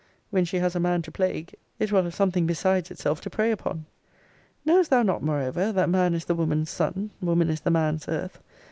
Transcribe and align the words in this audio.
When 0.31 0.45
she 0.45 0.57
has 0.57 0.75
a 0.75 0.79
man 0.79 1.03
to 1.03 1.11
plague, 1.11 1.55
it 1.77 1.91
will 1.91 2.01
have 2.01 2.15
something 2.15 2.47
besides 2.47 2.89
itself 2.89 3.21
to 3.21 3.29
prey 3.29 3.51
upon. 3.51 3.85
Knowest 4.65 4.89
thou 4.89 5.03
not 5.03 5.21
moreover, 5.21 5.71
that 5.71 5.89
man 5.91 6.15
is 6.15 6.25
the 6.25 6.33
woman's 6.33 6.71
sun; 6.71 7.11
woman 7.21 7.51
is 7.51 7.59
the 7.61 7.69
man's 7.69 8.07
earth? 8.07 8.39